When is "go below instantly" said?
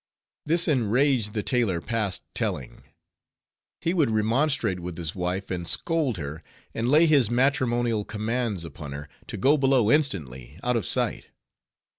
9.37-10.59